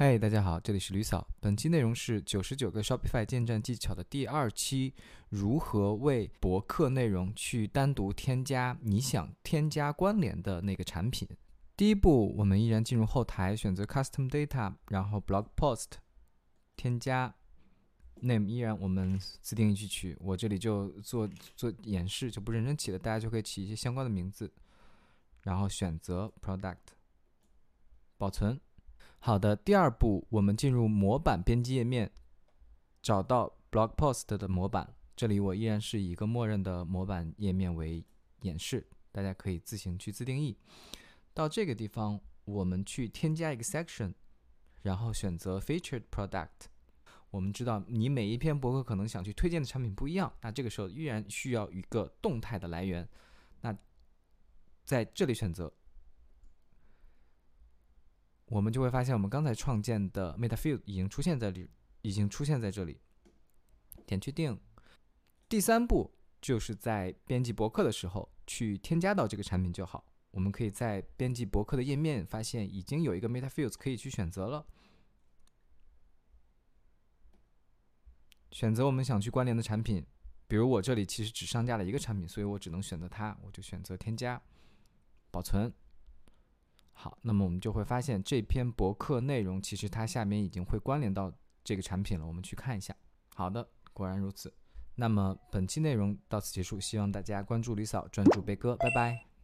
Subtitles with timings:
[0.00, 1.26] 嗨，大家好，这里是吕嫂。
[1.40, 4.94] 本期内容是九十九个 Shopify 建站技巧的第二期，
[5.28, 11.28] 如何为博客内容去单独添加你想添加关联的那个产品。
[11.76, 15.94] 第一步，我们依然进入后台，选择 Custom Data，然后 Blog Post，
[16.76, 17.34] 添加
[18.20, 24.52] Name 依然我们自定义去取，我这里就做做演示，就不认真起了，大家就可以起一些相关的名字，
[25.42, 26.76] 然后选择 Product，
[28.16, 28.60] 保存。
[29.20, 32.10] 好的，第二步，我们进入模板编辑页面，
[33.02, 34.94] 找到 Blog Post 的模板。
[35.16, 38.04] 这里我依然是以一个默认的模板页面为
[38.42, 40.56] 演示，大家可以自行去自定义。
[41.34, 44.14] 到这个地方，我们去添加一个 section，
[44.82, 46.68] 然后选择 Featured Product。
[47.30, 53.06] 我们知道你每一篇博客可能想去推荐的产品不一样，那这个时候依然需要一个动态的来源。
[53.60, 53.76] 那
[54.84, 55.70] 在这里选择。
[58.48, 61.70] 我们就会发现，我们刚才创建的 Meta Field 已经出现在里，
[62.02, 62.98] 已经出现在这里。
[64.06, 64.58] 点确定。
[65.48, 70.04] 第三步就是在编辑博客的时候去添加到这个产品就好。
[70.30, 74.66] 我们可以在编辑博客的页面发现，已经有一个 Meta Fields 可以去选择了。
[78.50, 80.06] 选择我们想去关联的产品，
[80.46, 84.40] 比如我这里其实只上架了一个产品，所以我只能选择它，我就选择添加，
[85.30, 85.70] 保存。
[87.00, 91.32] 好，那么我们就会发现这篇博客内容其实它下面已经会关联到
[91.62, 92.26] 这个产品了。
[92.26, 92.92] 我们去看一下。
[93.36, 94.52] 好的，果然如此。
[94.96, 99.37] 那么本期内容到此结束，希望大家关注李嫂，专注贝哥，拜拜。